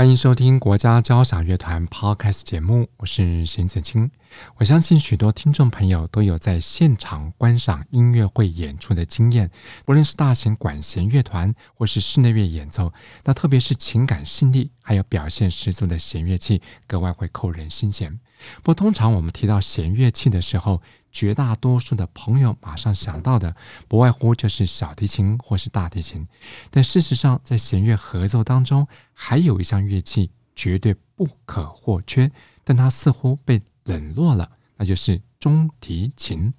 [0.00, 4.10] 欢迎收听国家交响乐团 Podcast 节目，我是邢子清。
[4.56, 9.50] 我相信许多听众朋友都有在现场观赏音乐会演出的经验，
[9.84, 18.18] 不论是大型管弦乐团或是室内乐演奏，那特别是情感细腻还有表现十足的弦乐器，格外会扣人心弦。
[18.56, 20.82] 不过，通常我们提到弦乐器的时候，
[21.12, 23.54] 绝大多数的朋友马上想到的，
[23.86, 26.26] 不外乎就是小提琴或是大提琴。
[26.72, 32.28] 但事实上，在弦乐合奏当中，还有一项乐器绝对不可或缺，
[32.64, 36.52] 但它似乎被冷落了，那就是中提琴。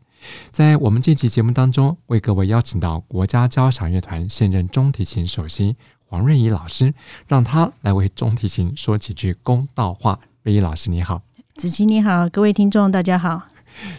[0.54, 5.76] 在我们这期节目当中，为各位邀请到国家交响乐团现任中提琴首席
[6.12, 6.94] 黄瑞怡老师，
[7.26, 10.20] 让他来为中提琴说几句公道话。
[10.44, 11.22] 瑞怡老师，你好。
[11.56, 13.42] 子琪你好，各位听众大家好。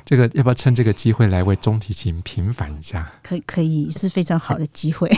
[0.05, 3.11] 这个要不要趁这个机会来为中提琴平反一下？
[3.23, 5.11] 可以可以，是非常好的机会。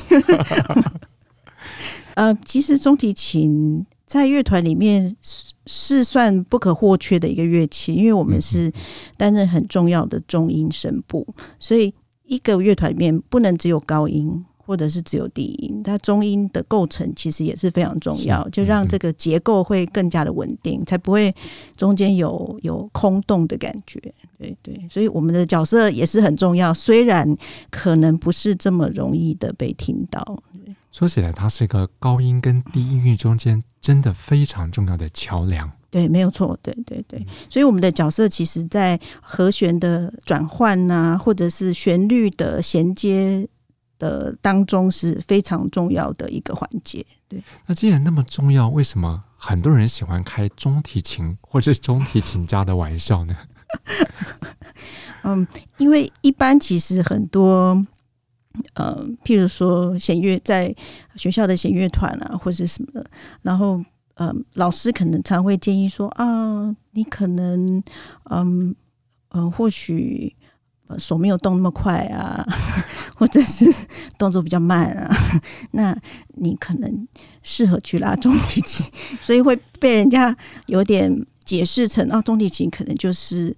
[2.15, 5.17] 呃，其实中提琴在乐团里面
[5.67, 8.73] 是算不可或缺的一个乐器，因为我们是
[9.17, 11.27] 担任很重要的中音声部，
[11.59, 14.45] 所以一个乐团里面不能只有高音。
[14.67, 21.35] 或者是只有低音，它中音的构成其实也是非常重要，就让这个结构会更加的稳定，才不会
[21.77, 24.01] 中间有有空洞的感觉。
[24.39, 27.37] 对对，所以我们的角色也是很重要，虽然
[27.71, 30.43] 可能不是这么容易的被听到。
[30.91, 35.71] 说起来，它是一个高音跟低音域中间真的非常重要的桥梁。
[35.91, 36.59] 对，没有错。
[36.63, 43.49] 对对对，所以我们的角色其实在和弦的转换啊，或者是旋律的衔接。
[44.05, 47.05] 的当中是非常重要的一个环节。
[47.27, 53.35] 对，那既然那么重要，为什么很多人喜欢开中提琴或者中提琴家的玩笑呢？
[55.25, 55.47] 嗯，
[55.79, 57.83] 因为一般其实很多，
[58.75, 60.75] 呃，譬如说弦乐在
[61.17, 63.03] 学校的弦乐团啊，或者什么，
[63.41, 63.79] 然后，
[64.17, 67.79] 嗯、呃，老师可能常会建议说啊，你可能，
[68.29, 68.77] 嗯嗯、
[69.31, 70.37] 呃，或许。
[70.99, 72.47] 手没有动那么快啊，
[73.17, 73.67] 或者是
[74.19, 75.17] 动作比较慢啊，
[75.73, 75.97] 那
[76.35, 77.09] 你可能
[77.43, 78.87] 适合去拉中提琴，
[79.21, 80.37] 所以会被人家
[80.67, 81.11] 有点
[81.45, 83.55] 解释成啊，中提琴可能就是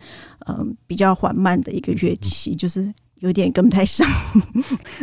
[0.47, 4.06] 嗯比较缓慢的一个乐器，就是有点跟不太上。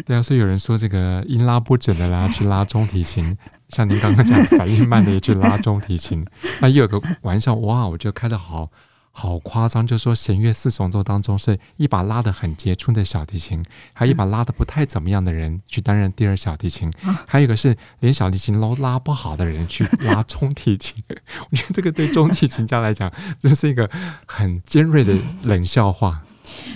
[0.06, 3.38] 对啊，所以有人说这个音拉不准的啦，去拉中提琴，
[3.70, 6.26] 像您刚刚讲反应慢的也去拉中提琴，
[6.62, 8.70] 那又有个玩笑哇，我觉得开得好。
[9.16, 13.64] 好夸张，就是说弦乐四重奏当中是一把拉得很杰出的小提琴，
[13.94, 16.92] 还有一把拉得不太怎么样的人去担任第二小提琴，
[17.28, 21.02] 还有一个是连小提琴都拉不好的人去拉中提琴。
[21.52, 23.10] 我觉得这个对中提琴家来讲，
[23.40, 23.88] 这是一个
[24.26, 26.24] 很尖锐的冷笑话。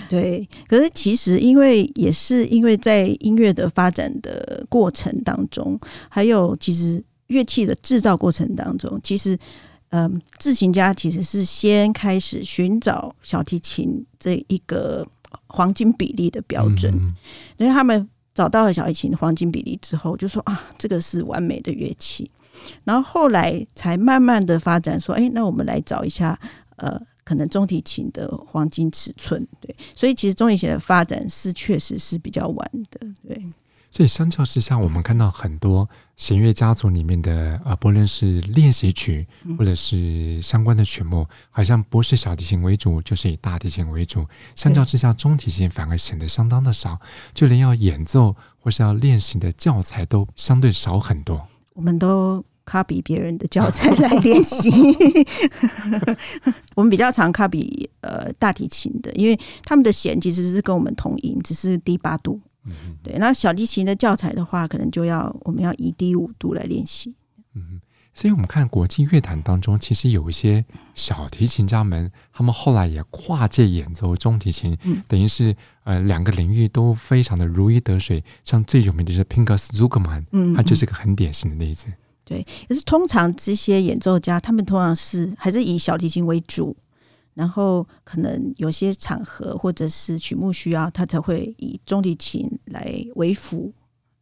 [0.08, 5.78] 对，可是其实因为也是因为在音乐的发展的过程当中，
[6.08, 9.36] 还有其实乐器的制造过程当中，其实。
[9.90, 15.06] 嗯，制琴家其实是先开始寻找小提琴这一个
[15.46, 16.92] 黄金比例的标准，
[17.56, 22.30] 因为他们找到了小提琴黄金比例之后，就说啊，这个是完美的乐器。
[22.84, 26.38] 然后后来才慢慢的发展，说，哎，那我们来找一下，
[26.76, 29.46] 呃，可能中提琴的黄金尺寸。
[29.60, 33.42] 对，所以其实中提琴的发展是确实是比较晚的，对。
[33.90, 39.26] 所以相较之下，我们看到很多弦乐家族里面的呃，不论是练习曲
[39.56, 44.26] 或者是相关的曲目，好像不是小提琴为主，就是以大提琴为主。
[44.54, 47.00] 相较之下，中提琴反而显得相当的少，
[47.32, 51.48] 就连要演奏或是要练习的教材都相对少很多。
[51.72, 54.70] 我们都 copy 别人的教材来练习，
[56.76, 62.38] 我们比较常 copy 呃大提琴的，因为他们的弦其实是跟我们同音，只是低八度。
[63.02, 67.14] 对，那小提琴的教材的话，可能就要我们要以低五度来练习。
[67.54, 67.80] 嗯，
[68.12, 70.64] 所以我们看国际乐坛当中，其实有一些
[70.94, 78.22] 小提琴家们，他们后来也跨界演奏中提琴，嗯、等于是呃两个领域都非常的如鱼得水。
[78.44, 81.86] 像最有名的就是 PINKUS ZUKERMAN，嗯，他就是个很典型的例子。
[82.24, 86.76] 对，可是通常这些演奏家，他们通常是还是以小提琴为主。
[87.38, 93.72] 然后可能有些场合或者是曲目需要，他才会以中提琴来为辅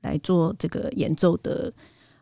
[0.02, 1.72] 来做这个演奏的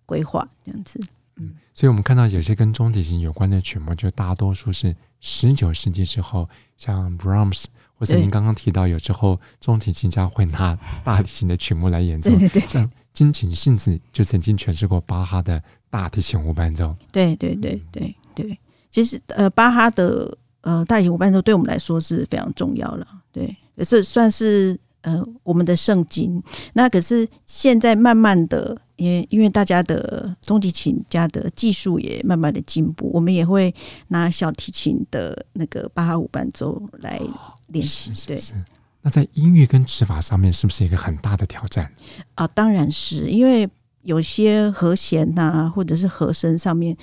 [0.06, 1.00] 规划，这样子。
[1.34, 7.64] 嗯，所以我们看到有些跟中提琴有关的曲目，就大多数是十九世纪之后，像 Brahms
[7.98, 12.30] 或者您刚刚提到，有时候中提琴家会拿大提琴的曲目来演奏。
[12.30, 16.94] 对对对，像金井幸子就曾经诠释过巴哈的大提琴无伴奏。
[17.10, 18.56] 对对对对对，
[18.90, 23.06] 其实呃，巴哈的呃大提琴伴奏对我们来说是非常重要了。
[23.32, 24.78] 对，也是算是。
[25.04, 33.74] 呃，我们的圣经，那可是现在慢慢的，也因为大家的中提琴家的技术也慢慢的进步，我们也会
[34.08, 37.20] 拿小提琴的那个巴哈无伴奏来
[37.66, 38.12] 练习。
[38.12, 38.62] 哦、是是是对，
[39.02, 41.92] 那在音乐跟指法上面，是不是一个很大的挑战？
[42.36, 43.68] 啊，当然是因为
[44.04, 46.96] 有些和弦呐、啊，或者是和声上面，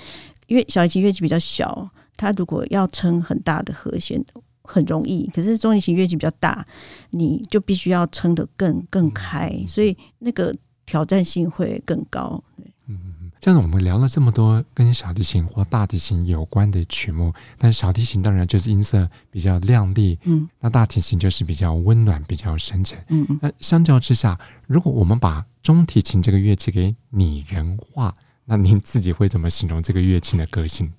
[0.48, 1.88] 因为小提琴乐器比较小，
[2.22, 4.24] 它如果要撑很大的和弦。
[4.64, 6.64] 很容易，可是中提琴乐器比较大，
[7.10, 10.54] 你就必须要撑得更更开，所以那个
[10.86, 12.40] 挑战性会更高。
[12.86, 23.38] 嗯嗯，这样我们聊了这么多跟小提琴或大提琴有关的曲目，但小提琴当然就是音色比较亮丽，嗯，那大提琴就是比较温暖、比较深沉，嗯嗯。
[23.42, 24.38] 那相较之下，
[24.68, 28.14] 如果我们把中提琴这个乐器给拟人化，
[28.44, 30.92] 那您自己会怎么形容这个乐器的个性？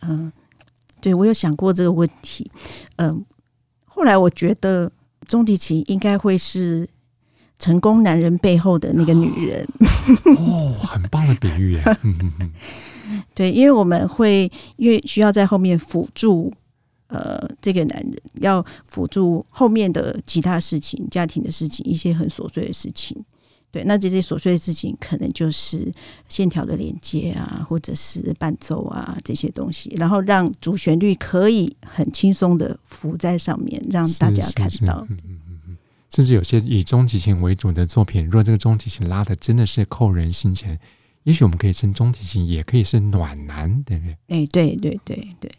[0.00, 0.32] 嗯。
[1.06, 2.50] 对，我有想过这个问题，
[2.96, 3.24] 嗯，
[3.84, 4.90] 后来我觉得
[5.24, 6.84] 中提琴应该会是
[7.60, 9.64] 成功男人背后的那个女人。
[10.36, 11.96] 哦，很棒的比喻耶！
[13.36, 16.52] 对，因为我们会因为需要在后面辅助，
[17.06, 23.16] 呃，这个男人要辅助后面的其他事情、家庭的事情、一些很琐碎的事情。
[23.76, 25.92] 对，那这些琐碎的事情，可能就是
[26.30, 35.06] 线条的连接啊，或者是伴奏啊这些东西，然后让主旋律可以很轻松的浮在上面，让大家看到。
[35.10, 35.76] 嗯嗯嗯。
[36.08, 40.80] 甚至有些以中提琴为主的作品，如果这个中提琴拉的真的是扣人心弦，
[41.24, 44.16] 也许我们可以称中提琴也可以是暖男，对不对？
[44.28, 45.52] 哎，对对对对。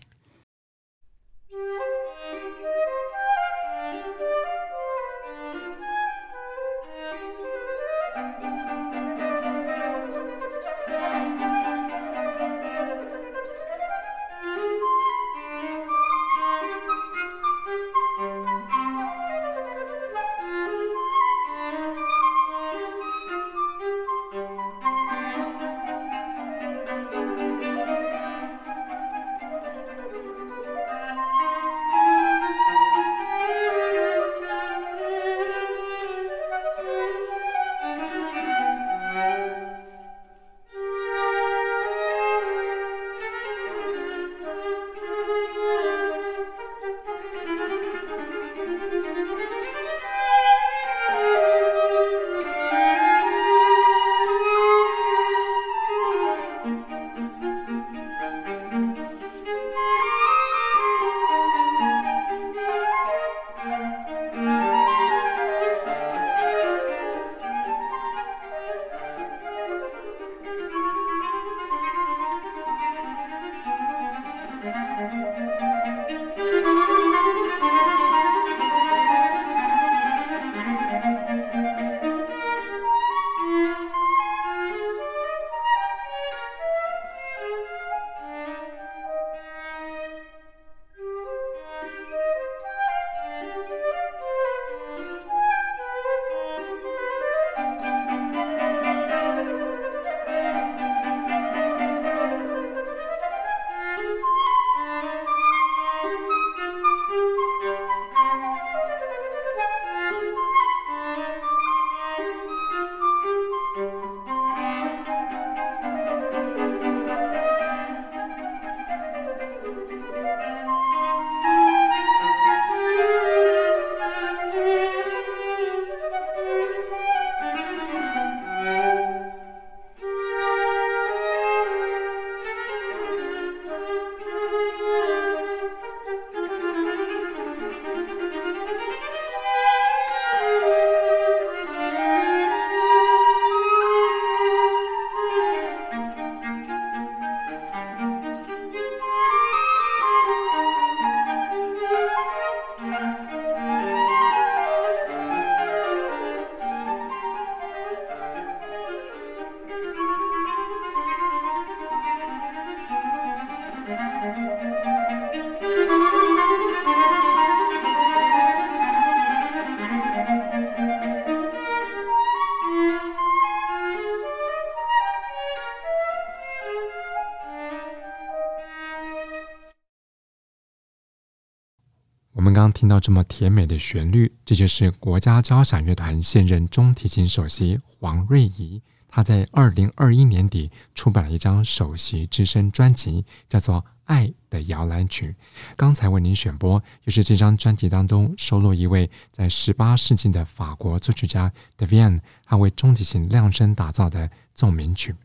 [182.72, 188.82] 听到这么甜美的旋律，这就是国家交响乐团现任中提琴首席黄瑞仪。
[189.10, 195.30] 他在二零二一年底出版了一张首席之声专辑，叫做《爱的摇篮曲》。
[195.76, 205.16] 刚才为您选播，就是这张专辑当中收录一位在十八世纪的法国作曲家 Devienne，他为中提琴量身打造的奏鸣曲。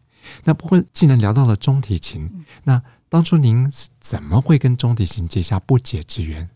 [0.44, 3.70] 那不过，既然聊到了中提琴，那当初您
[4.00, 6.48] 怎么会跟中提琴结下不解之缘？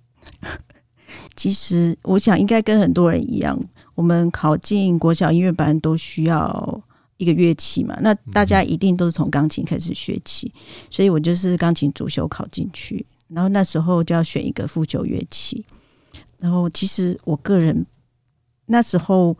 [1.35, 3.59] 其实，我想应该跟很多人一样，
[3.95, 6.83] 我们考进国小音乐班都需要。
[7.19, 15.65] 一个乐器嘛，那大家一定都是从钢琴开始学起，嗯、所以我就是钢琴主修考进去，然后那时候就要选一个副修乐器，
[16.39, 17.87] 然后其实我个人
[18.67, 19.35] 那时候，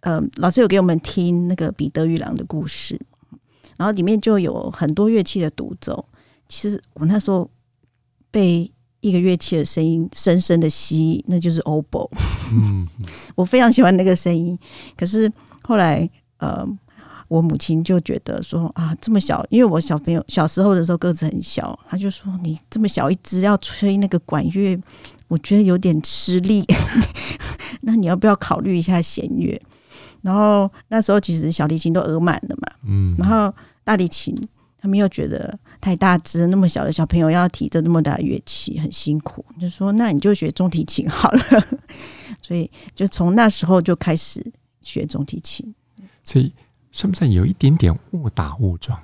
[0.00, 3.00] 呃，老师有给我们听那个彼得与狼的故事，
[3.78, 6.04] 然后里面就有很多乐器的独奏，
[6.48, 7.50] 其实我那时候
[8.30, 8.70] 被
[9.04, 12.08] 一个乐器的声音深深的吸引，那就是 oboe，
[12.52, 12.86] 嗯，
[13.36, 14.58] 我非常喜欢那个声音，
[14.96, 15.30] 可是
[15.62, 16.08] 后来。
[16.38, 16.66] 呃，
[17.28, 24.78] 我母亲就觉得说啊，这么小，因为我小朋友小时候的时候个子很小，她就说你这么小一只要吹那个管乐，
[25.28, 26.66] 我觉得有点吃力。
[27.80, 29.58] 那你要不要考虑一下弦乐？
[30.20, 34.36] 然后那时候其实小提琴都额满了嘛，嗯，然后大提琴
[34.76, 41.42] 他们又觉得太大只，那么小的小朋友要提着那么大的乐器很辛苦，就说那你就学中提琴好了。
[42.40, 44.42] 所以就从那时候就开始
[44.80, 45.74] 学中提琴。
[46.24, 46.50] 所以，
[46.90, 48.98] 算不算有一点点误打误撞？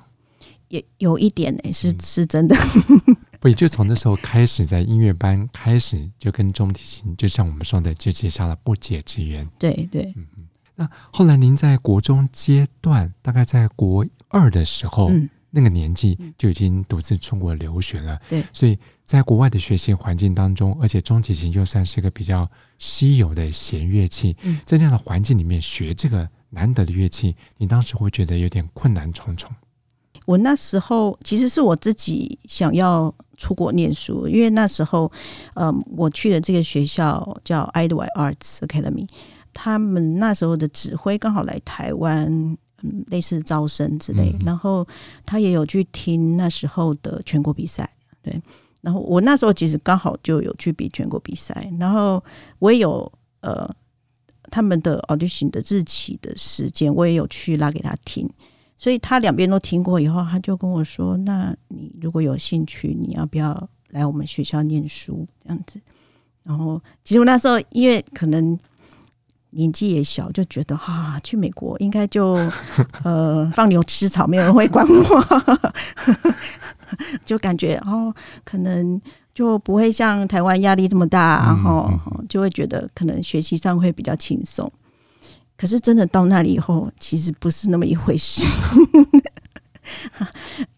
[0.68, 2.56] 也有一点呢、欸，是是真的。
[3.38, 9.46] 不，也就从那时候开始，在音乐班开始就跟中提琴，就像我们说的，就结下了不解之缘。
[9.58, 10.46] 对对，嗯嗯。
[10.76, 18.20] 那后来您在国中阶段，大概在国二的时候，嗯、那个年纪就已经独自出国留学了。
[18.28, 26.28] 对，所以在国外的学习环境当中，而且中提琴就算是一个比较稀有的弦乐器，嗯、在这样的环境里面学这个。
[26.52, 29.48] 难得的乐器，你当时会觉得有点困难重重。
[30.26, 35.08] 我那时候其实是我自己想要出国念书，因为那时候，
[35.54, 39.06] 嗯，我去的这个学校叫 Idlewild Arts Academy，
[39.52, 44.86] 他们那时候的指挥刚好来台湾，嗯，类似招生之类，嗯、然后
[45.24, 47.88] 他也有去听那时候的全国比赛，
[48.22, 48.40] 对，
[48.80, 52.22] 然后我那时候其实刚好就有去比全国比赛，然后
[52.58, 53.68] 我也有呃。
[54.52, 58.28] 他们的 audition 的日期的时间，我也有去拉给他听，
[58.76, 65.80] 所以他两边都听过以后，他就跟我说：“那你如果有兴趣，你要不要来我们学校念书？”这样子。
[66.42, 68.58] 然后，其实我那时候因为可能
[69.50, 72.34] 年纪也小，就觉得哈、啊，去美国应该就
[73.04, 75.44] 呃放牛吃草，没有人会管我，
[77.24, 78.14] 就感觉哦，
[78.44, 79.00] 可能。
[79.32, 81.90] 就不会像台湾压力这么大，然后
[82.28, 84.70] 就会觉得可能学习上会比较轻松。
[85.56, 88.44] 可是真的到那里以后，其实不是那么一回事。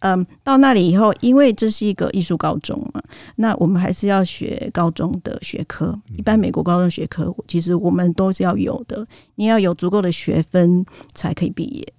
[0.00, 3.02] 嗯，到那里以后，因为这是一个艺术高中嘛，
[3.36, 5.98] 那我们还是要学高中的学科。
[6.16, 11.92] 一般美国高中学科，其实我们都是要有的，你要有足够的学分才可以毕业。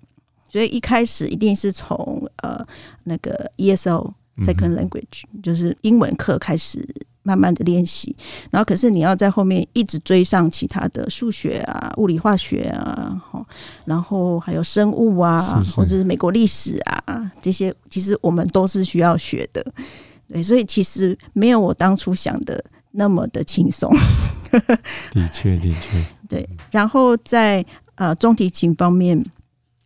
[0.47, 2.65] 所以一开始一定是从呃
[3.03, 4.13] 那个 ESO。
[4.35, 6.83] Second language 就是英文课开始
[7.23, 8.13] 慢慢的练习，
[8.51, 13.17] 然后可是你要在后面一直追上其他的数学啊、物理化学啊，
[13.85, 19.65] 然后还有生物啊，是是或者是美国历史啊这些，其实我们都是需要学的。
[20.27, 23.89] 对，所以其实没有我当初想的那么的轻松。
[25.11, 26.47] 的确，的确，对。
[26.71, 27.65] 然后在
[27.95, 29.23] 呃中提琴方面，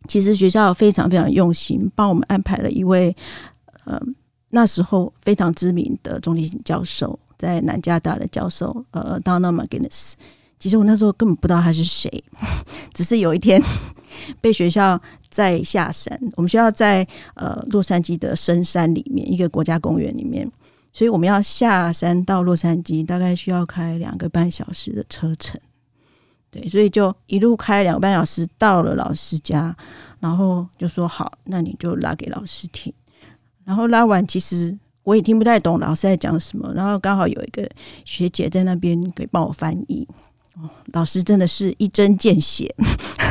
[0.07, 3.15] 其实学校非常非常用心，帮我们安排了一位
[3.85, 4.01] 呃。
[4.49, 10.13] 那时候非常知名的中提琴教授，在南加大的教授，呃，Donald McGinness，。
[10.59, 12.23] 其实我那时候根本不知道他是谁，
[12.91, 13.61] 只是有一天
[14.41, 20.51] 被学校在下山，我们学校在呃洛杉矶的深山里面一个国家公园里面，
[20.91, 25.61] 所以我们要下山到洛杉矶，大概需要开两个半小时的车程。
[26.49, 29.75] 对，所以就一路开两个半小时到了老师家，
[30.19, 32.91] 然后就说好，那你就拉给老师听。
[33.63, 34.75] 然后拉完，其实
[35.07, 36.69] 我也听不太懂老师在讲什么。
[36.75, 37.65] 然后刚好有一个
[38.03, 40.05] 学姐在那边给帮我翻译。
[40.55, 42.75] 哦，老师真的是一针见血，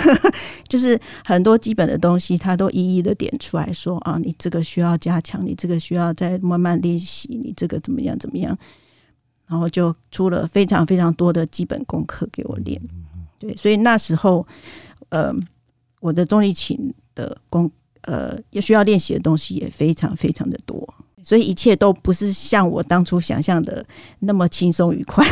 [0.66, 8.56] 就是很多基本的东西，他都一一的点出来说啊，你这个需要加强，你这个需要再慢慢练习，你这个怎么样怎么样。
[9.46, 12.80] 然后就出了非常非常多的基本功课给我练。
[13.38, 14.46] 对，所以那时候，
[15.10, 15.30] 呃，
[16.00, 17.70] 我的中提琴的功。
[18.02, 20.94] 呃，也需要练习的东西也非常非常的多，
[21.26, 23.84] 所以一切都不是像我当初想象的
[24.20, 25.26] 那么轻松愉快。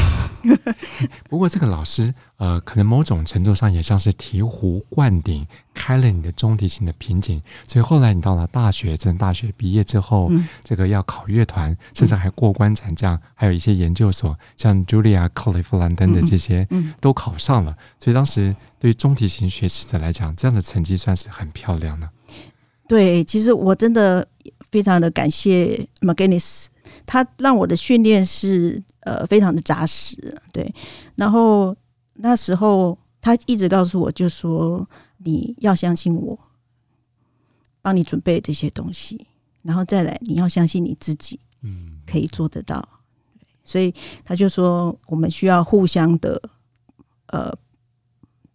[1.30, 7.40] 不过这个老师，呃，可能某种程度上也像是醍醐灌顶，开了你的中提琴的瓶颈。
[7.68, 16.66] 所以后来你到了大学，在大学毕业之后，嗯、这个要考乐团，甚至还过关斩将，嗯、还有一些研究所，像茱莉亚·克利夫兰登的这些，
[17.00, 17.76] 都考上了。
[18.00, 22.10] 所以当时对于中提琴学习者来讲，这样的成绩算是很漂亮的。
[22.86, 24.28] 对，其实我真的
[24.74, 26.66] 非常的感谢 McGinnis，
[27.06, 30.36] 他让我的训练是呃非常的扎实。
[30.52, 30.74] 对，
[31.14, 31.76] 然后
[32.14, 34.84] 那时候他一直告诉我，就说
[35.18, 36.36] 你要相信我，
[37.80, 39.28] 帮你准备这些东西，
[39.62, 42.82] 然后再来你要相信你自己，嗯，可以做得到。
[43.62, 46.42] 所以他就说我们需要互相的，
[47.26, 47.56] 呃，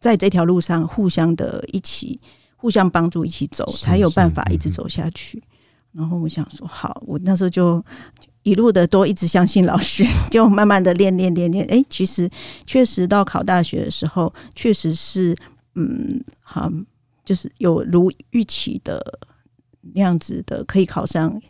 [0.02, 2.20] 在这条路上互相的一起。
[2.62, 5.42] 互相帮助，一起走，才有办法一直走下去。
[5.92, 7.84] 然后我想说，好，我那时候就
[8.44, 11.66] 一路的都一直相信老师， 就慢慢的练练练练。
[11.68, 12.30] 哎，其实
[12.66, 15.36] 确实到考大学的时候，确实是
[15.76, 16.72] 嗯，好，
[17.26, 19.20] 就是有如预期的
[19.94, 21.42] 那样子的，可以考上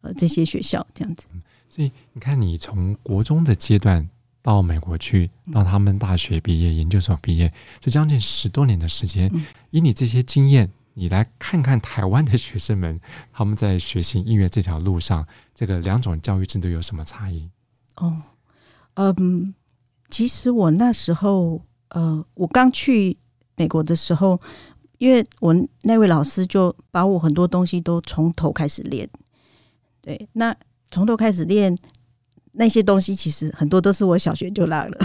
[0.00, 1.26] 呃这些学校这样子。
[1.68, 4.08] 所以你看，你从国中的阶段。
[4.42, 9.30] 到美国去，到他们大学毕业、研究所毕业，这将近十多年的时间。
[9.70, 10.70] 以你这些经验，
[11.00, 13.00] 你来看看台湾的学生们，
[13.32, 17.48] 他们在学习音乐这条路上，这个两种教育制度有什么差异？
[17.96, 18.20] 哦，
[18.96, 19.54] 嗯，
[20.10, 23.16] 其实我那时候，呃，我刚去
[23.56, 24.38] 美国的时候，
[24.98, 29.08] 因为我那位老师就把我很多东西都从头开始练。
[30.02, 30.54] 对，那
[30.90, 31.74] 从头开始练。
[32.52, 34.98] 那些东西其实很多都是我小学就拉了，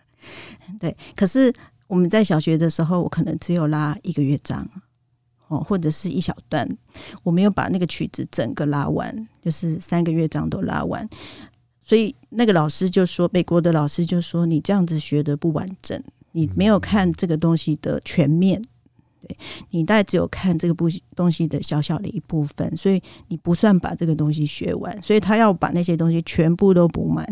[0.78, 0.94] 对。
[1.16, 1.50] 可是
[1.86, 4.68] 我们在小学的时候，我可能只有拉一个乐章，
[5.48, 6.68] 哦，或者是一小段，
[7.22, 11.08] 我没有把那个曲子整个拉完，就是三个乐章都拉完。
[11.80, 18.60] 所以那个老师就说，美国的老师就说，你这样子学的不完整，你没有看这个东西的全面。
[19.20, 19.36] 对
[19.70, 25.02] 你大概只有看这个部东西的小小的一部分，所以你不算把这个东西学完。
[25.02, 27.24] 所以他要把那些东西全部都补满，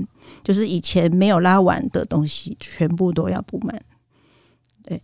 [0.43, 3.79] 就是以前没有拉完的东西全部都要补满。
[4.83, 5.03] 对，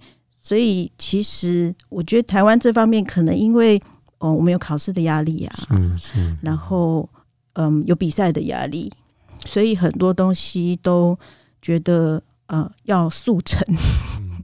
[0.51, 3.81] 所以其实我觉得台湾这方面可能因为
[4.19, 7.09] 哦，我们有考试的压力啊，是是，然后
[7.53, 8.91] 嗯，有比赛的压力，
[9.45, 11.17] 所以很多东西都
[11.63, 13.65] 觉得呃要速成。
[14.19, 14.43] 嗯，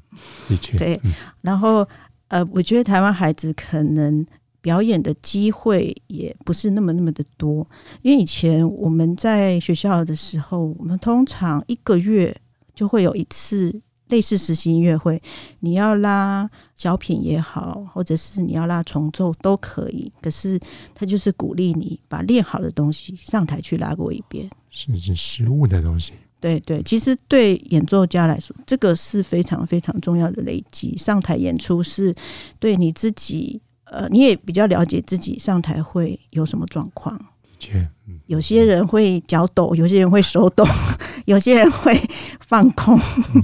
[0.49, 1.01] 的确，对，
[1.41, 1.85] 然后。
[2.29, 4.27] 呃，我觉得台湾孩子可能
[4.61, 7.65] 表演的机会也不是那么那么的多，
[8.03, 12.37] 因为以前我们在学校的时候，我们通常一个月
[12.75, 13.73] 就会有一次
[14.09, 15.21] 类似实习音乐会，
[15.61, 20.13] 你要拉小品也好，或者是你要拉重奏都可以。
[20.21, 20.59] 可是
[20.95, 26.13] 他就是鼓励你把练好的东西上台去拉过一遍，是是实物的东西。
[26.39, 30.97] 对对，其实对演奏家来说，这个是非常非常重要的累积。
[30.97, 32.15] 上台演出是
[32.61, 37.19] 对你自己，呃，你也比较了解自己上台会有什么状况。
[37.59, 37.89] 确，
[38.27, 40.67] 有些人会脚抖，有些人会手抖，
[41.27, 42.01] 有些人会
[42.41, 42.99] 放空，
[43.35, 43.43] 嗯、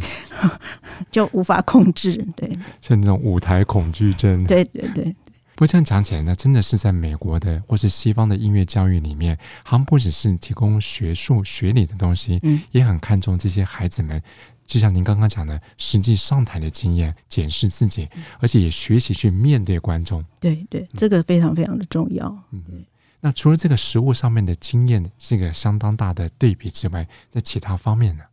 [1.10, 2.16] 就无法控制。
[2.36, 4.44] 对，像那种舞台恐惧症。
[4.44, 5.14] 对对对。
[5.54, 14.20] 不过这样讲起来呢，真的是在美国的或是西方的音乐教育里面，他们不只是提供学术学理的东西，嗯，也很看重这些孩子们，
[14.66, 18.08] 就像您刚刚讲的，实际上台的经验，检视自己，
[18.40, 20.24] 而且也学习去面对观众。
[20.40, 22.26] 对对，这个非常非常的重要。
[22.50, 22.84] 嗯，
[23.22, 28.24] 那除了这个食物上面的经验是一个相当大的对比之外，在其他方面呢？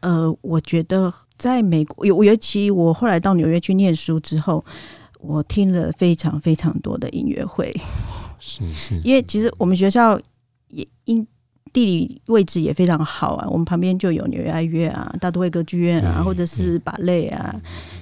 [0.00, 4.62] 呃，我觉得在美国，尤尤其我后来到纽约去念书之后。
[5.26, 7.74] 我听了非常非常多的音乐会，
[8.38, 10.20] 是 是，因为其实我们学校
[10.68, 11.26] 也因
[11.72, 17.58] 地理位置也非常好啊，我们旁边就有纽约爱乐啊、大都会歌剧院啊，或者是芭蕾啊，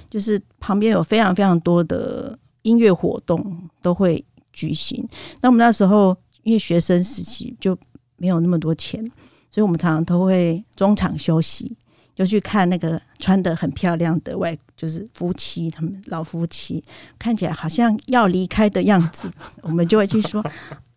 [0.09, 4.21] 就是旁边有非常非常多的音乐活动都会
[4.53, 5.05] 举行。
[5.41, 7.77] 那我们那时候因为学生时期就
[8.15, 9.03] 没有那么多钱，
[9.51, 11.75] 所以我们常常都会中场休息。
[12.15, 16.83] 就去看那个穿的很漂亮的外，就是夫妻，他们老夫妻
[17.17, 19.27] 看起来好像要离开的样子，
[19.63, 20.39] 我们就会去说：“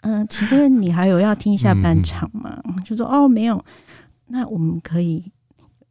[0.04, 3.64] 嗯、呃，请问你还有要听下半场吗？”嗯、就说：“哦，没有。”
[4.28, 5.32] 那我们可以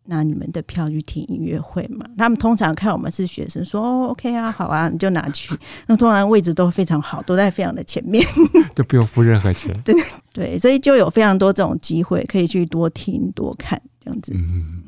[0.05, 2.05] 拿你们的票去听音乐会嘛？
[2.17, 5.55] 他们通常看我们是学生，说：“哦，OK 啊，好啊，你就拿去。
[5.87, 8.25] ”那通常位置都非常好，都在非常的前面，
[8.75, 9.73] 都不用付任何钱。
[9.83, 9.95] 对
[10.33, 14.31] 对，所以就有非常多这种机会可以去多听多看这样子。
[14.35, 14.83] 嗯。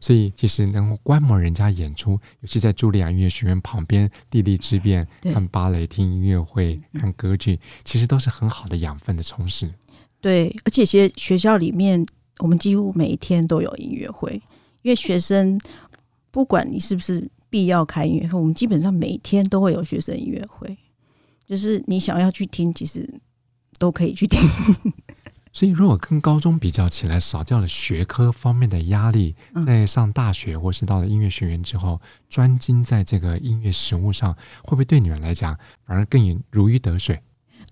[0.00, 9.68] 所以，其实能够观摩人家演出，尤其在茱莉亚音乐学院旁边，地利之便，看芭蕾、听音乐会、看歌剧，其实都是很好的养分的充实。
[10.20, 12.04] 对，而且其实学校里面，
[12.38, 14.40] 我们几乎每一天都有音乐会，
[14.82, 15.58] 因为学生
[16.30, 20.76] 不管你是不是必要开音乐会，我们基本上每天都会有学生音乐会，
[21.46, 23.20] 就是你想要去听，其实
[23.78, 24.40] 都可以去听。
[25.50, 29.34] 所以，如果跟高中比较起来，少掉了学科方面的压力，
[29.66, 37.20] 在上大学或是到了音乐学院之后，专精在这个音乐实务上，会不会对你们来讲反而更如鱼得水？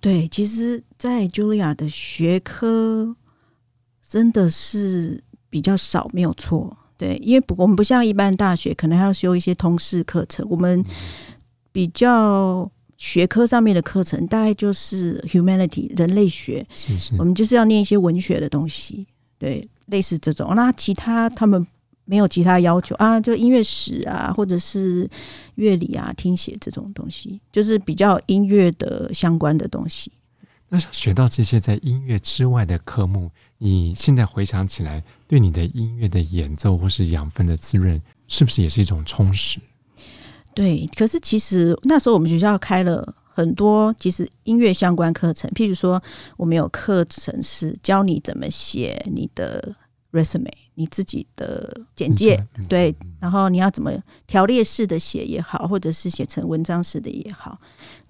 [0.01, 3.15] 对，其实，在 Julia 的学科
[4.03, 6.77] 真的是比较少，没有错。
[6.97, 10.47] 对，因为不，我们不像一般大学，可能还要修一些通识课程。
[10.49, 10.85] 我们
[11.73, 19.07] 比较学科上面的课程，大概就是 humanity 人类学，是是，我们就是要念一些文学的东西，
[19.39, 20.55] 对，类似这种。
[20.55, 21.67] 那其他他们。
[22.09, 25.11] 没有其他要求啊，就音乐史啊，或者是
[25.57, 30.13] 乐理啊、听写这种东西，就是比较音乐的相关的东西。
[30.69, 39.59] 那学到这些在音乐之外的科目，你现在回想起来，对你的音乐的演奏或是养分的滋润，是不是也是一种充实？
[40.55, 46.03] 对，可是其实那时候我们学校开了很多其实音乐相关课程，譬如说
[46.37, 49.75] 我们有课程是教你怎么写你的
[50.13, 50.51] resume。
[50.79, 52.39] 你自己的简介，
[52.69, 53.91] 对，然后你要怎么
[54.27, 57.59] 条列式的写也好，或者是写成文章式的也好，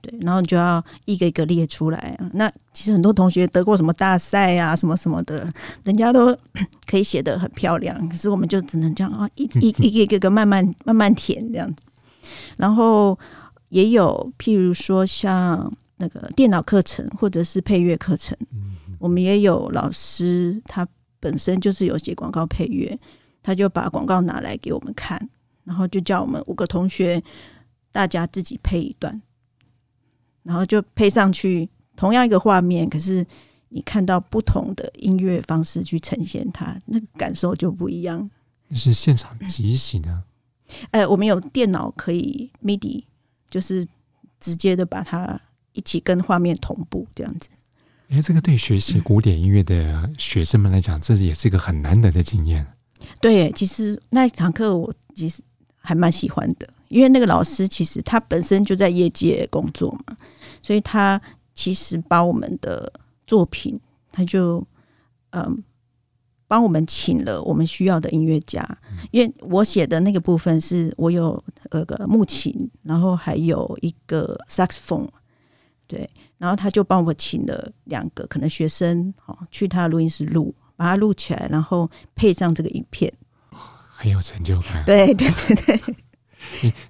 [0.06, 2.18] 对，然后你就要一个一个列出来。
[2.32, 6.36] 那其实很多同学得过什么大赛啊，什么什么的，人家都
[6.86, 11.82] 可以写得很漂亮，可是我们就只能这样啊，一一一个一个慢慢慢慢填这样子。
[12.56, 13.18] 然后
[13.70, 18.36] 也有譬如说像那个电脑课程或者是配乐课程，
[18.98, 20.86] 我们也有老师他。
[21.18, 22.96] 本身就是有写广告配乐，
[23.42, 25.18] 他就把广告拿来给我们看，
[25.64, 27.20] 然后就叫我们五个同学
[27.90, 29.20] 大家自己配一段，
[30.46, 33.26] 然后就配上去同样一个画面，可是
[33.68, 38.30] 你看到不同的音乐方式去呈现它，那个感受就不一样。
[38.70, 40.22] 是现场即兴啊？
[40.92, 43.04] 哎、呃，我们有电脑可以 MIDI，
[43.50, 43.87] 就是
[44.38, 45.40] 直接的把它
[45.72, 47.48] 一起跟画面同步这样子。
[48.09, 52.64] 哎，这个对学习古典音乐的学生们来讲，这也是一个很难得的经验。
[53.20, 55.42] 对，其实那一堂课我其实
[55.76, 60.16] 还蛮喜欢的，因为那个老师其实他本身就在业界工作嘛，
[60.62, 61.20] 所以他
[61.55, 62.92] 其实把我们的
[63.27, 63.79] 作品，
[64.12, 64.64] 他就
[65.31, 65.62] 嗯
[66.49, 68.64] 帮我们请了我们需要的音乐家，
[69.11, 75.09] 因为我写的那个部分是我有那个木琴，然后还有一个 saxphone，
[75.87, 76.09] 对。
[76.38, 83.11] 然后他就帮我请了两个可能学生，哦去他的录音室录，把它录起来，然后配上这个影片，
[83.88, 84.85] 很有成就感。
[84.85, 85.96] 对对对对。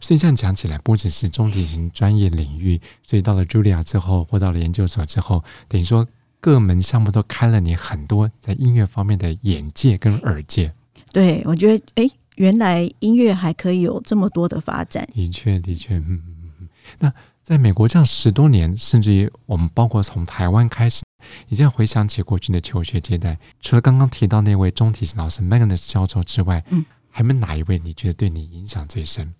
[0.00, 6.06] 所以这样讲起来，不只是中提琴专业领域，所以到了 Julia 之后，或到了研究所之后，等于说
[6.40, 10.72] 各门项目都开了你很多在音乐方面的眼界跟耳界。
[11.12, 15.08] 对，我觉得，哎，原来音乐还可以有这么多的发展。
[15.12, 16.68] 的确，的确，嗯嗯嗯。
[16.98, 17.12] 那。
[17.46, 21.04] 在美国这样十多年，甚至于我们包括从台湾开始，
[21.48, 29.32] 已经回想起过去的求学阶段，除了刚刚提到那位中提琴老师 Magnus 教授之外，嗯，还有没有哪一位你觉得对你影响最深？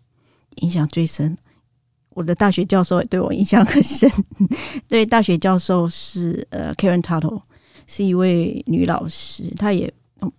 [0.57, 1.37] 影响最深，
[2.11, 4.11] 我的大学教授也对我印象很深。
[4.89, 7.43] 对，大学教授是呃 Karen Tuttle，
[7.87, 9.93] 是一位女老师，她也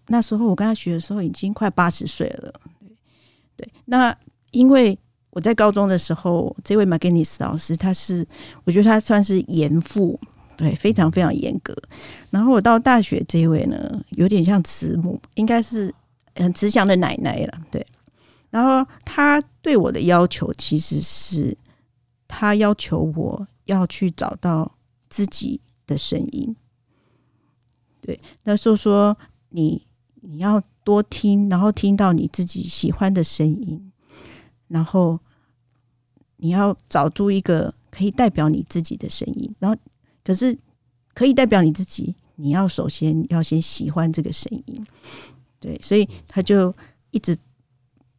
[0.08, 2.54] 那时候我跟她学的时候已经快八十岁了。
[3.56, 4.16] 对，那
[4.52, 4.98] 因为。
[5.32, 8.26] 我在高中的时候，这位 McGinnis 老师，他是
[8.64, 10.20] 我觉得他算是严父，
[10.56, 11.76] 对，非常非常严格。
[12.32, 15.94] 然后我到大学这位呢，有点像慈母，应该是
[16.34, 17.86] 很慈祥的奶奶了，对。
[18.50, 21.58] 然后他对我的要求，其实是
[22.28, 24.76] 他要求我要去找到
[25.10, 26.56] 自己的声音，
[28.02, 28.20] 对。
[28.44, 29.18] 那时候说
[29.50, 29.86] 你
[30.22, 33.92] 你要多听，然后听到你自己喜欢的声音，
[34.68, 35.20] 然后。
[36.40, 39.76] 你要找出一个可以代表你自己的声音，然后
[40.24, 40.56] 可是
[41.16, 44.86] 可以代表你自己，你要首先要先喜欢这个声音，
[45.60, 46.72] 对，所以他就
[47.10, 47.36] 一直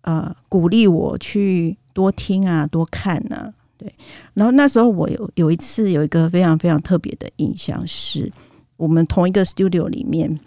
[0.03, 3.93] 呃鼓励我去多听啊，多看啊，对。
[4.35, 8.31] 然后那时候我有有一次有一个非常非常特别的印象是，
[8.77, 10.39] 我们同一个 studio 里面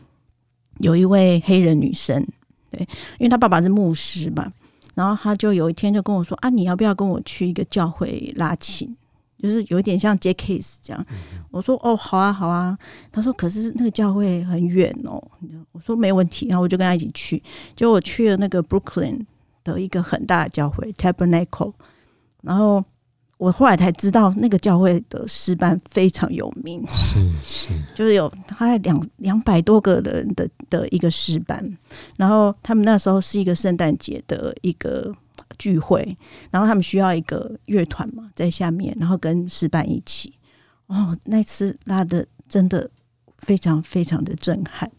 [0.79, 2.25] 有一位黑人女生，
[2.69, 2.79] 对，
[3.19, 4.51] 因为她爸爸是牧师嘛。
[4.93, 8.93] 然后她就有一天就跟我说：“啊，你要不要跟我去一个教会拉琴？
[9.41, 11.05] 就是有一点像 J case 这样。”
[11.49, 12.77] 我说：“哦，好啊，好啊。”
[13.09, 15.23] 他说：“可是那个教会很远哦。”
[15.71, 17.41] 我说：“没问题。”然后我就跟他一起去。
[17.75, 19.21] 结果我去了那个 Brooklyn
[19.63, 21.73] 的一个很大的教会 Tabernacle。
[22.41, 22.83] 然后
[23.37, 31.77] 我后来才知道，那个教会的诗班非常有名，是是，就是有大概两两百多个人的的一个诗班，
[32.17, 35.11] 然后他们那时候是一个圣诞节的一个
[35.57, 36.15] 聚会，
[36.51, 40.33] 然后他们需要一个乐团嘛，在下面，然后跟诗班一起，
[40.85, 42.89] 哦，那次拉的真的
[43.39, 44.89] 非常非常的震撼，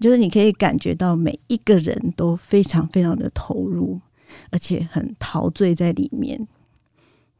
[0.00, 4.00] 就是你可以感觉到每一个人都非常非常的投入，
[4.50, 6.46] 而且很陶醉在里面。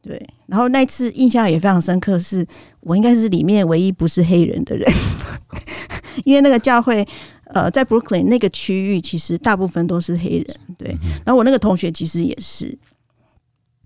[0.01, 2.47] 对，然后那次印象也非常深刻是，是
[2.81, 4.91] 我应该是里面唯一不是黑人的人，
[6.25, 7.07] 因为那个教会，
[7.45, 10.45] 呃，在 Brooklyn 那个区域，其实大部分都是黑人。
[10.77, 10.89] 对，
[11.25, 12.77] 然后我那个同学其实也是，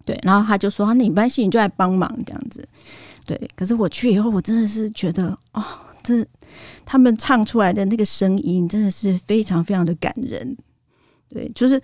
[0.05, 2.67] 对，然后他就说：“那你班系你就来帮忙这样子。”
[3.27, 5.63] 对，可是我去以后，我真的是觉得，哦，
[6.15, 6.25] 这
[6.85, 10.57] 他们唱出来的那个声音真的是非常非常的感人。
[11.29, 11.81] 对，就是，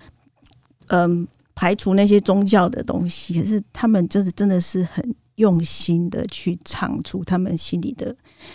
[0.88, 1.26] 嗯。
[1.56, 8.12] 排除那些宗教的东西，可是他们就是真的是很用心的去唱出他们心里的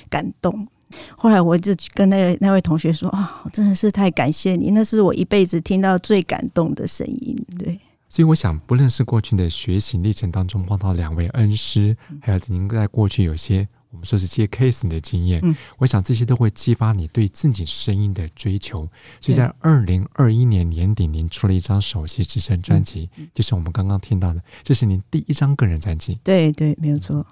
[0.09, 0.67] 感动。
[1.15, 7.79] 后来我一直跟那个那位同学说：“啊，真的是太感谢你，那是我一辈子听到最感动的声音。”对，
[8.09, 13.65] 所以我想，不论是过去的学习历程当中碰到两位恩师，还有您在过去有些。
[13.91, 18.87] 我们说是接 case 你的经验，嗯，我想这些都会激发你对自己声音的追求。
[19.19, 26.19] 所以在二零二一年年底，您出了一张首席之声专辑，嗯，就是我们刚刚听到的，这是您第一张个人专辑。
[26.23, 27.25] 对对，没有错。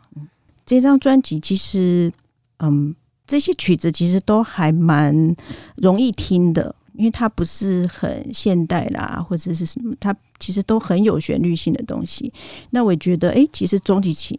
[0.66, 2.12] 这张专辑其实，
[2.58, 2.96] 嗯，
[3.28, 5.36] 这些曲子其实都还蛮
[5.76, 12.34] 容易听的，因为它不是很现代啦，或者是什么，它其实都很有旋律性的东西。
[12.72, 14.36] 那我觉得，哎，其实中提琴。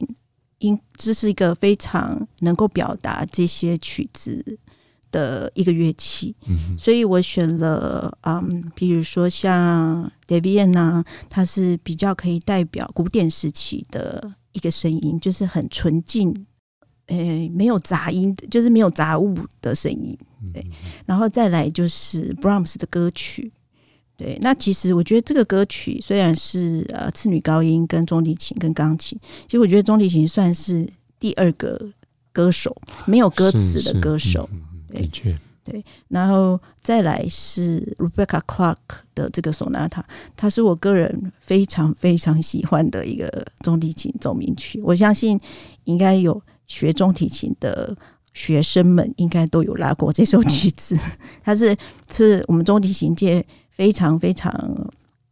[0.59, 4.44] 因这是一个非常能够表达这些曲子
[5.11, 16.47] 的一个乐器，嗯，所以我选了，嗯，比如说像 Davian 呢，它是比较可以代表古典时期的一个声音，就是很纯净，
[17.07, 20.18] 诶，没有杂音，就是没有杂物的声音，
[20.53, 20.62] 对，
[21.07, 23.53] 然后再来就是 Brahms 的歌曲。
[24.19, 30.85] 对，那其实我觉得这个歌曲虽然是呃次女高音跟中提琴跟钢琴，其实我觉得中提琴算是
[31.21, 31.81] 第二个
[32.33, 32.77] 歌手，
[33.07, 34.51] 没有歌词的歌手。
[34.93, 38.77] 的确，对，然后再来是 Rebecca Clark
[39.15, 40.03] 的这个 Sonata，
[40.37, 44.81] 它是我个人非常非常喜欢的一个中提琴奏鸣曲。
[44.83, 45.39] 我相信
[45.85, 47.97] 应该有学中提琴的
[48.33, 50.99] 学生们应该都有拉过这首曲子，
[51.45, 51.77] 它是
[52.11, 53.47] 是我们中提琴界。
[53.79, 54.91] 非常非常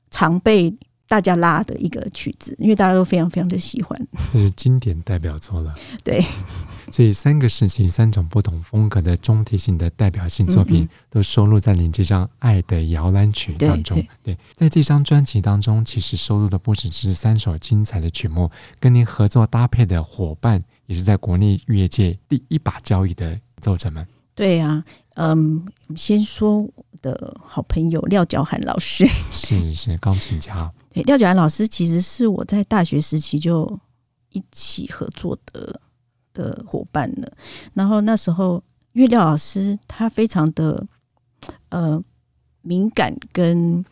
[0.08, 0.72] 常被
[1.08, 5.74] 大家拉的一个曲子，因为大家都非常非常的喜欢，这是经典代表作了。
[6.04, 6.24] 对，
[6.90, 13.96] 所以三个时期、三种不同风格的中提琴的代表性作品，都收录在您这张《爱的摇篮曲》当中。
[14.22, 24.06] 对，对，在这张专辑当中，其实收录的不只是三首精彩的曲目，跟您合作搭配的伙伴，也是在国内乐界第一把交椅的演奏者们。
[24.34, 24.84] 对呀、啊，
[25.18, 25.64] 嗯，
[25.96, 30.70] 先说我的好朋友廖角涵老师， 是是钢琴家。
[30.90, 33.80] 对，廖角涵老师其实是我在大学时期就
[34.28, 35.80] 一起合作的
[36.34, 37.32] 的伙伴了。
[37.72, 40.86] 然后那时候，因为廖老师他非常的
[41.70, 41.98] 呃
[42.60, 43.82] 敏感跟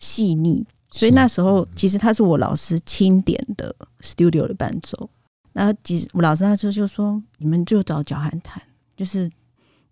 [0.00, 5.08] 细腻，所以那时候其实他是我老师钦点的 studio 的伴奏。
[5.52, 8.60] 那其实我老师那时候就说：“你们就找角涵谈，
[8.96, 9.30] 就是。”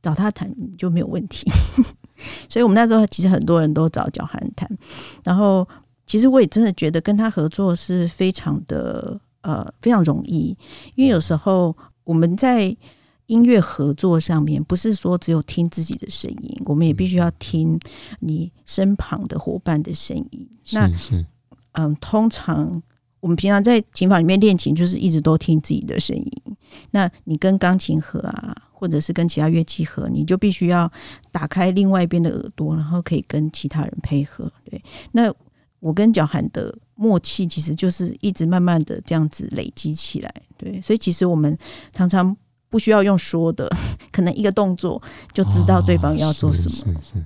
[0.05, 1.51] 找他谈就没有问题，
[2.47, 4.71] 所以我们那时候其实很多人都找角涵谈，
[5.23, 5.67] 然后
[6.05, 10.55] 其实我也真的觉得跟他合作是非常的呃非常容易，
[10.95, 12.77] 因为有时候我们在
[13.29, 17.81] 音乐合作上面不是说只有听自己的声音，我们也必须要听
[18.21, 20.47] 你身旁的伙伴的声音。
[20.73, 20.87] 那
[21.73, 22.83] 嗯，通常
[23.21, 26.31] 我们平常在琴房里面练琴，就是一直都听自己的声音。
[26.91, 28.55] 那你跟钢琴合啊？
[28.85, 30.93] 或者是跟其他乐器合，你就必须要
[31.33, 34.53] 打开另外一边的耳朵，然后可以跟其他人配合。
[34.71, 34.79] 对，
[35.11, 35.33] 那
[35.81, 40.31] 我跟角涵的默契其实就是一直慢慢的这样子累积起来。
[40.59, 41.57] 对，所以其实我们
[41.95, 42.37] 常常
[42.69, 43.67] 不需要用说的，
[44.13, 46.93] 可能一个动作就知道对方要做什么。
[46.93, 47.25] 哦，是是是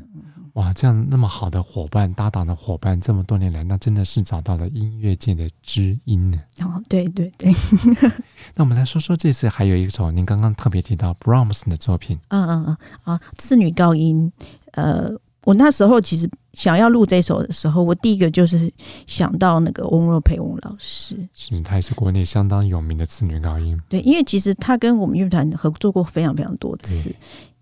[0.58, 6.40] 哇，这样那么好的伙伴搭档的伙伴，这么多年来，那真的是找到了音乐界的知音呢。
[6.62, 7.54] 哦，对对对。
[8.56, 12.18] 那我们来说说这次还有一首您刚刚特别提到 Brahms 的作品。
[12.30, 14.32] 嗯嗯嗯啊，次女高音。
[14.72, 15.08] 呃，
[15.44, 18.68] 我那时候其实想要录这首的时候，我第一个就是
[19.06, 21.16] 想到那个翁若培翁老师。
[21.34, 23.80] 是，他也是国内相当有名的次女高音。
[23.88, 27.14] 对，因为其实他跟我们乐团合作过非常非常多次，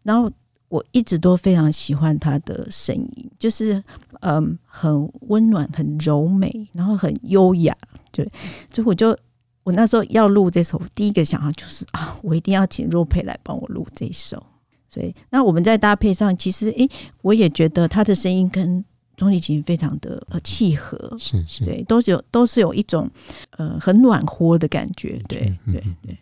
[0.03, 0.31] 然后。
[0.69, 3.83] 我一直都非常喜欢他的声音，就是
[4.21, 7.77] 嗯，很温暖、很柔美，然后很优雅。
[8.11, 8.25] 对，
[8.73, 9.17] 所以我就
[9.63, 14.43] 我那时候要录这首，第一个想法就是啊，我一定要请若佩来帮我录这首。
[14.89, 16.91] 所以，那我们在搭配上，其实诶、欸，
[17.23, 18.83] 我也觉得他的声音跟
[19.17, 23.11] 钟丽琴非常的呃契合，是是，对，都是有都是有一种
[23.59, 26.17] 呃很暖和的感觉，对对对。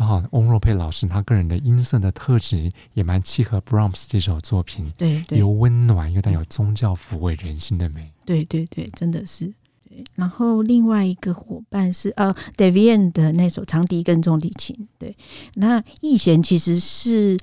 [0.00, 9.52] 刚好翁若佩老师他个人的音色的特质也蛮契合 Brahms 这首作品，对，对，又温暖又带有宗教抚慰人心的美，对对对，真的是。
[9.86, 15.14] 对，然后另外一个伙伴是呃 Devienne 的那首长笛跟中提琴，对，
[15.56, 17.36] 那易贤其实是。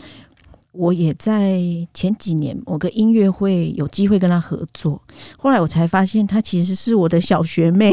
[0.73, 1.59] 我也在
[1.91, 5.01] 前几年某个音乐会有机会跟他合作，
[5.35, 7.91] 后来我才发现他其实是我的小学妹，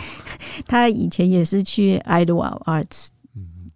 [0.68, 3.06] 他以前也是去 Idlewild Arts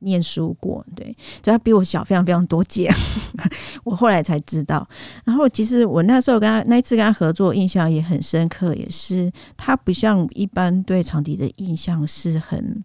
[0.04, 2.90] 念书过，对，就他比我小非常非常多届，
[3.84, 4.88] 我后来才知道。
[5.24, 12.84] 然后其实我那时候跟他那一次跟他合作，印象也很深刻，也是他不像一般对长笛的印象是很。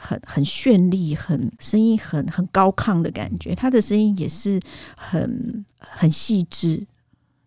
[0.00, 4.60] 很很绚丽，很声音很很高亢的感觉，他的声音也是
[4.96, 6.84] 很很细致，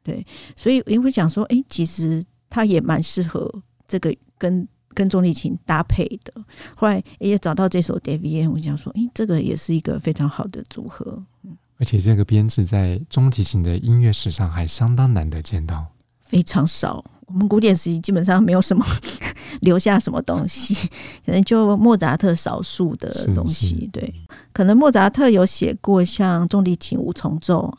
[0.03, 3.49] 对，所以因为讲说，哎、其实他也蛮适合
[3.87, 6.33] 这个跟跟钟丽琴搭配的。
[6.75, 11.23] 后来也找到这首 Devienne，我想说，哎、欸，这个也是一个非常好的组合，
[11.77, 15.85] 而且这个编制在中提琴的音乐史上还相当难得见到，
[16.21, 17.03] 非常少。
[17.33, 18.85] 我们古典时期基本上没有什么
[19.61, 20.73] 留下什么东西，
[21.25, 23.89] 可能就莫扎特少数的东西。
[23.91, 24.13] 对，
[24.53, 27.73] 可能莫扎特有写过像中提琴五重奏，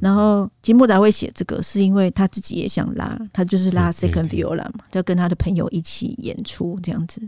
[0.00, 7.20] 然后其实莫扎会写这个，是因为他自己也想拉，他就是拉 second viola 嘛，就跟他的朋友一起演出这样子。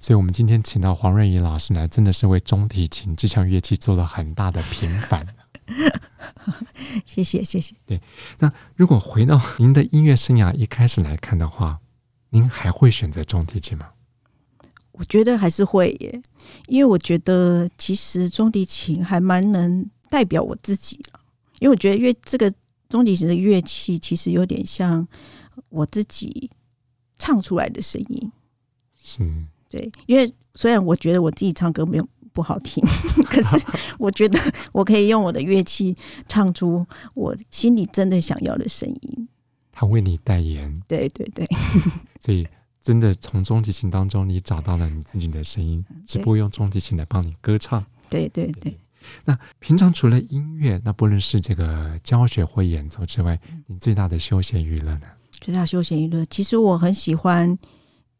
[0.00, 5.26] 所以，我们今天请到黄瑞仪老师呢，真的是为中提琴这项乐器做了很大的平反。
[7.04, 7.74] 谢谢谢谢。
[7.86, 8.00] 对，
[8.38, 11.80] 那如果回到 您的音乐生涯一开始来看的话，
[12.30, 13.90] 您还会选择中提琴吗？
[14.92, 16.20] 我觉得还是会耶，
[16.66, 20.98] 因为我觉得其实中提琴还蛮能代表我自己，
[21.60, 22.52] 因为我觉得乐这个
[22.88, 25.06] 中提琴的乐器其实有点像
[25.68, 26.50] 我自己
[27.16, 28.32] 唱出来的声音。
[28.96, 29.22] 是，
[29.68, 32.08] 对，因为虽然我觉得我自己唱歌没有。
[32.38, 32.80] 不好听，
[33.26, 33.66] 可是
[33.98, 34.38] 我觉得
[34.70, 35.96] 我可以用我的乐器
[36.28, 39.28] 唱出我心里真的想要的声音。
[39.72, 41.44] 他为你代言，对对 对，
[42.20, 42.46] 所以
[42.80, 47.84] 真的从中提琴当中，你找到了你自己的声音，只不过用中提琴来帮你歌唱。
[48.08, 48.78] 对对对，对。
[49.24, 55.08] 那平常除了音乐，那不论是这个教学或演奏之外，你最大的休闲娱乐呢？
[55.40, 57.58] 最大休闲娱乐，其实我很喜欢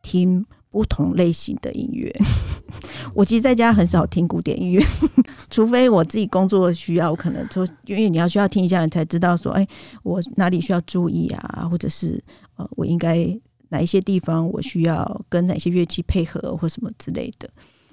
[0.03, 0.45] 听。
[0.71, 2.15] 不同类型的音乐，
[3.15, 4.85] 我其实在家很少听古典音乐，
[5.51, 9.67] 除非我自己工作需要，我可能就因为你要需要听一下，你才知道说，哎，
[10.03, 12.23] 我哪里需要注意啊，或者是
[12.57, 13.27] 呃，我应该
[13.71, 17.49] 哪一些地方我需要跟哪些乐器配合或什么之类的。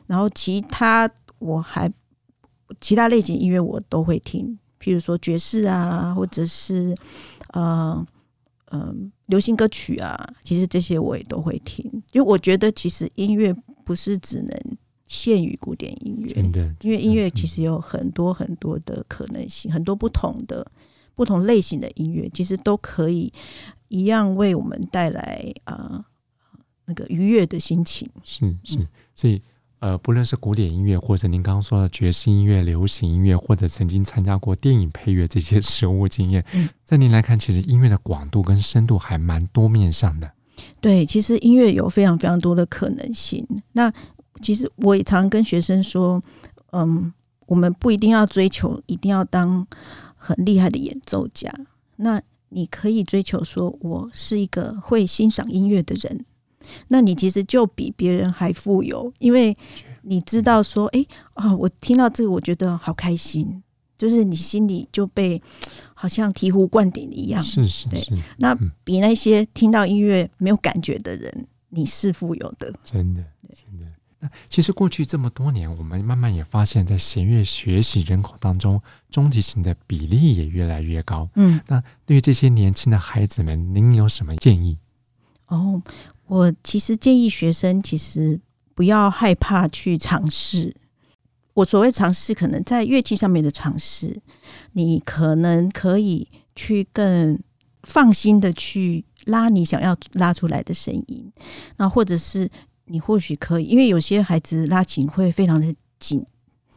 [0.05, 1.09] 然后其他
[1.39, 1.91] 我还
[2.81, 6.93] 其他类型音乐我都会听，譬如说爵士啊，或者是
[7.53, 8.05] 呃。
[8.71, 20.65] 嗯，流行歌曲啊，其实这些我也都会听，因为我觉得其实音乐不是只能限于古典音乐，真的，因为音乐其实有很多很多的可能性，很多不同的
[21.13, 23.31] 不同类型的音乐，其实都可以
[23.87, 26.05] 一样为我们带来啊、呃、
[26.85, 28.09] 那个愉悦的心情。
[28.23, 29.41] 是是，所以。
[29.85, 36.43] 呃，不论是古典音乐，或者您刚刚说的爵士音乐、流行音乐，或者曾经参加过电影配乐这些 实物经验，
[36.83, 40.31] 在您来看，其实音乐的广度跟深度还蛮多面向的。
[40.81, 43.45] 对，其实音乐有非常非常多的可能性。
[43.73, 43.93] 那
[44.41, 46.19] 其实我也常跟学生说，
[46.71, 47.13] 嗯，
[47.45, 49.67] 我们不一定要追求一定要当
[50.15, 51.53] 很厉害的演奏家，
[51.97, 52.19] 那
[52.49, 56.25] 你可以追求说我是一个会欣赏音乐的人。
[56.87, 59.55] 那你其实就比别人还富有，因为
[60.01, 63.63] 你知道说，哎、欸、啊、哦，我听到这个，我觉得好开心，
[63.97, 65.41] 就是你心里就被
[65.93, 67.41] 好像醍醐灌顶一样。
[67.41, 68.11] 是是是。
[68.11, 72.71] 对，那比那些听到音乐没有感觉的人，你是富有的。
[72.83, 73.85] 真的，真的。
[74.19, 81.27] 那其实过去这么多年，我们慢慢也发现，在弦乐学习人口当中，中提琴的比例也越来越高。
[81.35, 84.77] 嗯，那对于这些年轻的孩子们，您有什么建议？
[85.47, 85.81] 哦。
[86.27, 88.39] 我其实建议学生，其实
[88.73, 90.75] 不要害怕去尝试。
[91.53, 94.21] 我所谓尝试，可能在乐器上面的尝试，
[94.73, 97.39] 你可能可以去更
[97.83, 101.31] 放心的去拉你想要拉出来的声音。
[101.77, 102.49] 那或者是
[102.85, 106.25] 你或许可以，因为有些孩子拉琴会非常的紧，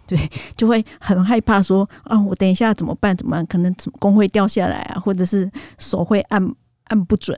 [0.07, 0.17] 对，
[0.57, 3.17] 就会很害怕说啊，我等一下怎么办？
[3.17, 3.47] 怎么办？
[3.47, 7.37] 可能弓会掉下来啊，或者是手会按按不准。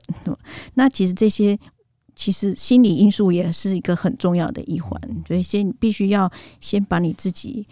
[0.74, 1.56] 那其实这些。
[2.20, 7.66] 其实心理因素也是一个很重要的一环，所以先必须要先把你自己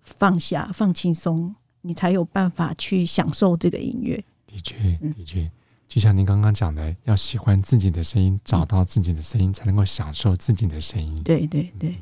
[0.00, 4.16] 放下、放轻松，你才有办法去享受这个音乐。
[4.44, 5.48] 的确，的确，
[5.86, 11.22] 就像您刚刚讲的，要喜欢自己的声音，找到自己的声音，才能够享受自己的声音。
[11.22, 11.94] 对对对。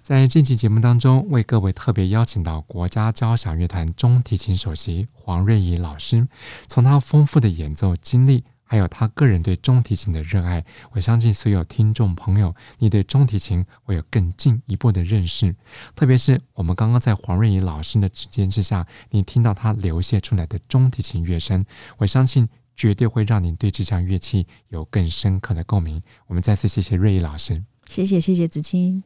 [0.00, 6.26] 在这期节目当中，为各位特别邀请到国家交响乐团中提琴首席黄瑞怡老师，
[6.66, 15.54] 从他丰富的演奏经历，还有他个人对中提琴的热爱，我相信所有听众朋友，你对中提琴会有更进一步的认识。
[15.94, 21.62] 特别是我们刚刚在黄瑞怡老师的指尖之下，你听到他流泻出来的中提琴乐声，
[21.98, 26.02] 我相信绝对会让你对这项乐器有更深刻的共鸣。
[26.26, 29.04] 我们再次谢谢瑞怡老师，谢谢谢谢子清。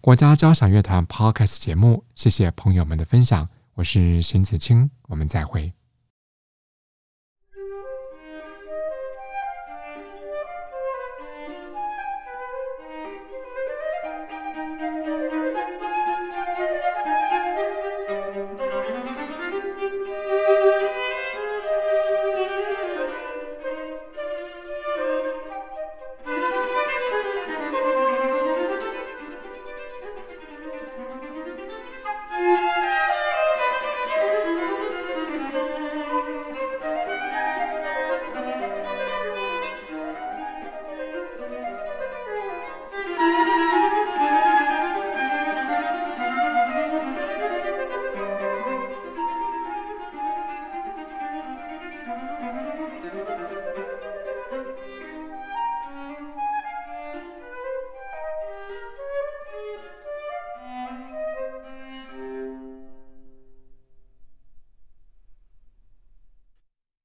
[0.00, 5.72] 国家交响乐团 Podcast 节目，谢谢朋友们的分享，我是邢子清，我们再会。